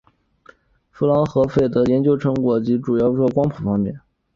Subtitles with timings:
[0.89, 4.01] 夫琅和费的科学研究成果主要集中在光谱方面。